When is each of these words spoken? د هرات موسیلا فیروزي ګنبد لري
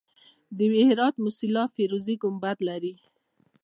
د 0.57 0.59
هرات 0.87 1.15
موسیلا 1.23 1.63
فیروزي 1.75 2.15
ګنبد 2.21 2.57
لري 2.69 2.93